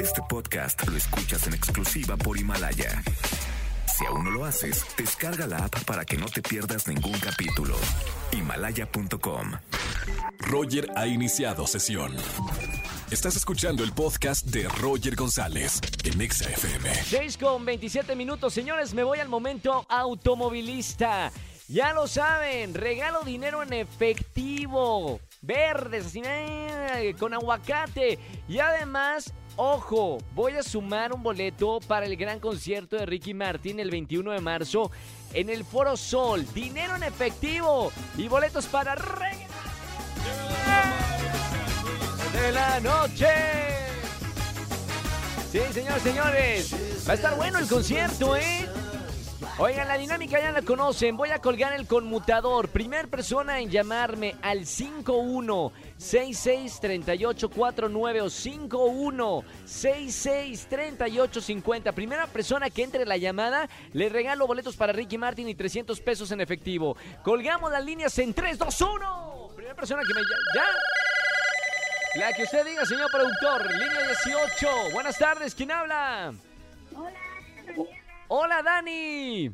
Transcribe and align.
Este 0.00 0.22
podcast 0.28 0.86
lo 0.88 0.96
escuchas 0.96 1.46
en 1.46 1.54
exclusiva 1.54 2.16
por 2.16 2.38
Himalaya. 2.38 3.02
Si 3.86 4.06
aún 4.06 4.24
no 4.24 4.30
lo 4.30 4.44
haces, 4.44 4.84
descarga 4.96 5.46
la 5.46 5.64
app 5.64 5.84
para 5.84 6.04
que 6.04 6.16
no 6.16 6.26
te 6.26 6.40
pierdas 6.40 6.86
ningún 6.86 7.18
capítulo. 7.18 7.76
Himalaya.com. 8.32 9.52
Roger 10.38 10.88
ha 10.96 11.06
iniciado 11.06 11.66
sesión. 11.66 12.14
Estás 13.10 13.36
escuchando 13.36 13.82
el 13.82 13.92
podcast 13.92 14.46
de 14.46 14.68
Roger 14.68 15.16
González 15.16 15.80
en 16.04 16.20
Exa 16.20 16.48
FM. 16.48 16.94
6 16.94 17.38
con 17.38 17.64
27 17.64 18.14
minutos, 18.14 18.54
señores, 18.54 18.94
me 18.94 19.02
voy 19.02 19.18
al 19.18 19.28
momento 19.28 19.84
automovilista. 19.88 21.32
Ya 21.68 21.92
lo 21.92 22.06
saben, 22.06 22.72
regalo 22.72 23.24
dinero 23.24 23.62
en 23.62 23.74
efectivo, 23.74 25.20
verdes, 25.42 26.06
así, 26.06 26.22
eh, 26.24 27.14
con 27.18 27.34
aguacate. 27.34 28.18
Y 28.48 28.58
además, 28.58 29.34
ojo, 29.58 30.18
voy 30.34 30.54
a 30.54 30.62
sumar 30.62 31.12
un 31.12 31.22
boleto 31.22 31.80
para 31.86 32.06
el 32.06 32.16
gran 32.16 32.40
concierto 32.40 32.96
de 32.96 33.04
Ricky 33.04 33.34
Martin 33.34 33.80
el 33.80 33.90
21 33.90 34.30
de 34.30 34.40
marzo 34.40 34.90
en 35.34 35.50
el 35.50 35.64
Foro 35.64 35.96
Sol. 35.96 36.46
Dinero 36.54 36.96
en 36.96 37.02
efectivo 37.02 37.92
y 38.16 38.28
boletos 38.28 38.66
para 38.66 38.94
de 42.32 42.52
la 42.52 42.80
noche. 42.80 43.28
Sí, 45.50 45.60
señores, 45.72 46.02
señores. 46.02 46.74
Va 47.06 47.12
a 47.12 47.14
estar 47.16 47.36
bueno 47.36 47.58
el 47.58 47.66
concierto, 47.66 48.36
¿eh? 48.36 48.68
Oigan, 49.58 49.86
la 49.86 49.96
dinámica 49.96 50.40
ya 50.40 50.50
la 50.50 50.62
conocen. 50.62 51.16
Voy 51.16 51.30
a 51.30 51.38
colgar 51.38 51.72
el 51.72 51.86
conmutador. 51.86 52.68
Primer 52.68 53.08
persona 53.08 53.60
en 53.60 53.70
llamarme 53.70 54.34
al 54.42 54.66
51 54.66 55.72
66 55.96 56.80
38 56.80 57.48
49 57.48 58.20
o 58.20 58.30
51 58.30 59.44
66 59.64 60.66
38 60.68 61.40
50. 61.40 61.92
Primera 61.92 62.26
persona 62.26 62.68
que 62.70 62.82
entre 62.82 63.06
la 63.06 63.16
llamada, 63.16 63.68
le 63.92 64.08
regalo 64.08 64.46
boletos 64.46 64.76
para 64.76 64.92
Ricky 64.92 65.18
Martin 65.18 65.48
y 65.48 65.54
300 65.54 66.00
pesos 66.00 66.32
en 66.32 66.40
efectivo. 66.40 66.96
Colgamos 67.22 67.70
las 67.70 67.84
líneas 67.84 68.18
en 68.18 68.34
3, 68.34 68.58
2, 68.58 68.80
1. 68.80 69.50
Primera 69.54 69.74
persona 69.76 70.02
que 70.02 70.14
me 70.14 70.20
llame. 70.20 70.42
¿Ya? 70.54 70.66
La 72.20 72.32
que 72.32 72.42
usted 72.42 72.66
diga, 72.66 72.84
señor 72.84 73.10
productor. 73.10 73.72
Línea 73.72 74.02
18. 74.24 74.92
Buenas 74.92 75.16
tardes. 75.16 75.54
¿Quién 75.54 75.70
habla? 75.70 76.32
Hola, 76.96 77.12
Hola, 78.30 78.62
Dani. 78.62 79.50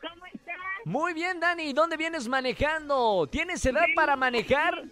¿cómo 0.00 0.26
estás? 0.26 0.56
Muy 0.84 1.14
bien, 1.14 1.38
Dani. 1.38 1.72
¿Dónde 1.72 1.96
vienes 1.96 2.26
manejando? 2.26 3.28
¿Tienes 3.30 3.64
edad 3.64 3.86
para 3.94 4.16
manejar? 4.16 4.84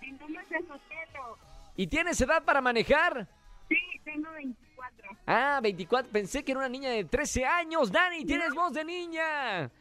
En 0.00 0.18
Lomas 0.18 0.48
de 0.48 0.58
Sotelo. 0.60 1.36
¿Y 1.76 1.88
tienes 1.88 2.20
edad 2.20 2.44
para 2.44 2.60
manejar? 2.60 3.26
Sí, 3.68 3.76
tengo 4.04 4.30
24. 4.30 5.08
Ah, 5.26 5.58
24. 5.60 6.12
Pensé 6.12 6.44
que 6.44 6.52
era 6.52 6.60
una 6.60 6.68
niña 6.68 6.90
de 6.90 7.04
13 7.04 7.44
años. 7.44 7.90
Dani, 7.90 8.24
tienes 8.24 8.54
voz 8.54 8.72
de 8.72 8.84
niña. 8.84 9.70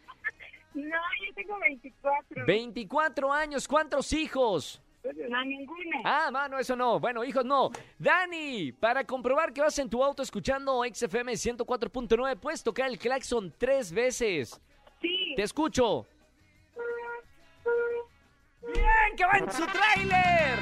No, 0.74 0.98
yo 1.26 1.34
tengo 1.34 1.58
24. 1.58 2.46
24 2.46 3.32
años. 3.32 3.66
¿Cuántos 3.66 4.12
hijos? 4.12 4.82
No, 5.30 5.46
ninguna. 5.46 6.02
Ah, 6.04 6.30
mano, 6.32 6.58
eso 6.58 6.76
no. 6.76 7.00
Bueno, 7.00 7.24
hijos 7.24 7.46
no. 7.46 7.72
Dani, 8.00 8.72
para 8.72 9.04
comprobar 9.06 9.54
que 9.54 9.62
vas 9.62 9.78
en 9.80 9.90
tu 9.90 10.04
auto 10.04 10.24
escuchando 10.24 10.84
XFM 10.84 11.34
104.9, 11.34 12.36
puedes 12.38 12.64
tocar 12.64 12.90
el 12.90 12.98
claxon 12.98 13.54
tres 13.58 13.92
veces. 13.92 14.60
Sí. 15.02 15.34
Te 15.36 15.44
escucho. 15.44 16.08
¡Bien! 18.62 19.16
¡Que 19.16 19.26
va 19.26 19.38
en 19.38 19.52
su 19.52 19.66
tráiler! 19.68 20.60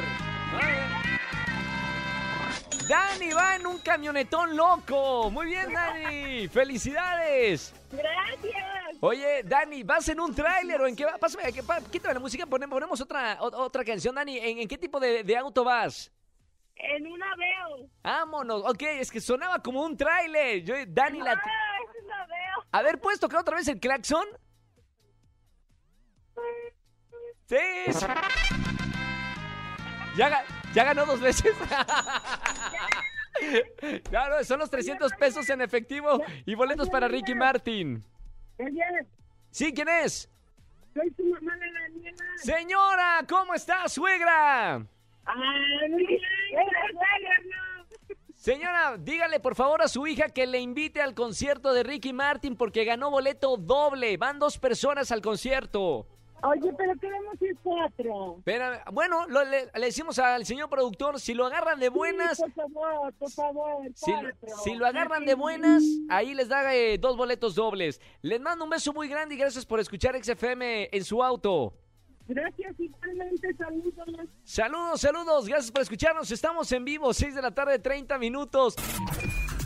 Dani 2.88 3.32
va 3.32 3.56
en 3.56 3.66
un 3.66 3.80
camionetón 3.80 4.58
loco. 4.58 5.32
Muy 5.32 5.46
bien, 5.46 5.72
Dani. 5.72 6.50
¡Felicidades! 6.50 7.74
Gracias. 7.92 8.83
Oye, 9.06 9.44
Dani, 9.44 9.84
¿vas 9.84 10.08
en 10.08 10.22
un 10.22 10.34
tráiler 10.34 10.80
o 10.80 10.88
en 10.88 10.96
qué 10.96 11.04
va? 11.04 11.18
Pásame, 11.18 11.44
quítame 11.92 12.14
la 12.14 12.22
música, 12.22 12.46
ponemos, 12.46 12.74
ponemos 12.74 13.02
otra, 13.02 13.38
otra 13.42 13.84
canción, 13.84 14.16
Dani. 14.16 14.38
¿En, 14.38 14.60
en 14.60 14.68
qué 14.70 14.78
tipo 14.78 14.98
de, 14.98 15.26
de 15.26 15.36
auto 15.38 15.66
vas? 15.66 16.10
En 16.78 17.06
una 17.08 17.26
veo. 17.36 17.90
Vámonos. 18.02 18.64
Ok, 18.66 18.82
es 18.84 19.12
que 19.12 19.20
sonaba 19.20 19.60
como 19.62 19.84
un 19.84 19.98
tráiler. 19.98 20.64
Yo, 20.64 20.74
Dani, 20.88 21.20
la... 21.20 21.34
Ah, 21.34 21.42
es 21.84 22.04
una 22.06 22.26
veo. 22.28 22.66
A 22.72 22.82
ver, 22.82 23.02
¿puedes 23.02 23.20
tocar 23.20 23.42
otra 23.42 23.58
vez 23.58 23.68
el 23.68 23.78
claxon? 23.82 24.26
Sí. 27.48 27.58
sí. 27.92 28.06
Ya, 30.16 30.30
ga- 30.30 30.46
ya 30.74 30.84
ganó 30.86 31.06
dos 31.06 31.20
veces. 31.20 31.54
Claro, 34.10 34.42
son 34.46 34.60
los 34.60 34.70
300 34.70 35.12
pesos 35.20 35.50
en 35.50 35.60
efectivo 35.60 36.22
y 36.46 36.54
boletos 36.56 36.88
para 36.90 37.08
Ricky 37.10 37.34
Martin. 37.36 38.06
Oye, 38.60 38.84
¿Sí? 39.52 39.74
¿Quién 39.74 39.88
es? 39.90 40.30
soy 40.94 41.10
tu 41.12 41.24
mamá 41.26 41.56
de 41.58 41.72
Daniela. 41.72 42.24
Señora, 42.38 43.26
¿cómo 43.28 43.54
está, 43.56 43.88
suegra? 43.90 44.86
Bien. 45.26 46.20
Señora, 48.36 48.98
dígale 48.98 49.40
por 49.40 49.56
favor 49.56 49.82
a 49.82 49.88
su 49.88 50.06
hija 50.06 50.30
que 50.30 50.46
le 50.46 50.60
invite 50.60 51.02
al 51.02 51.16
concierto 51.16 51.74
de 51.74 51.84
Ricky 51.84 52.12
Martin 52.14 52.56
porque 52.58 52.84
ganó 52.84 53.10
boleto 53.10 53.58
doble. 53.58 54.18
Van 54.18 54.38
dos 54.38 54.58
personas 54.58 55.12
al 55.12 55.22
concierto. 55.22 56.08
Oye, 56.46 56.74
pero 56.78 56.94
queremos 57.00 57.42
ir 57.42 57.56
cuatro. 57.64 58.42
Pero, 58.44 58.66
bueno, 58.92 59.26
lo- 59.28 59.46
le, 59.46 59.66
le 59.74 59.86
decimos 59.86 60.20
al 60.20 60.46
señor 60.46 60.70
productor, 60.70 61.20
si 61.20 61.34
lo 61.34 61.46
agarran 61.46 61.80
de 61.80 61.90
buenas, 61.90 62.38
Sí, 62.38 62.44
por 62.54 62.70
favor, 62.72 63.14
por 63.14 63.32
favor. 63.32 63.84
si, 63.96 64.12
si 64.64 64.76
lo 64.76 64.86
agarran 64.86 65.26
de 65.26 65.36
buenas, 65.36 65.82
ahí 66.10 66.34
les 66.34 66.50
da 66.50 66.74
eh, 66.76 66.98
dos 66.98 67.16
boletos 67.16 67.56
dobles. 67.56 68.02
Les 68.22 68.42
mando 68.42 68.66
un 68.66 68.70
beso 68.70 68.92
muy 68.94 69.08
grande 69.08 69.36
y 69.36 69.38
gracias 69.38 69.66
por 69.66 69.80
escuchar 69.80 70.22
XFM 70.22 70.90
en 70.92 71.04
su 71.06 71.24
auto. 71.24 71.74
Gracias, 72.28 72.80
igualmente, 72.80 73.54
saludos. 73.56 73.94
Saludos, 74.44 75.02
saludos, 75.02 75.48
gracias 75.48 75.72
por 75.72 75.82
escucharnos. 75.82 76.32
Estamos 76.32 76.72
en 76.72 76.86
vivo, 76.86 77.14
6 77.14 77.36
de 77.36 77.42
la 77.42 77.52
tarde, 77.52 77.80
30 77.80 78.18
minutos. 78.18 78.76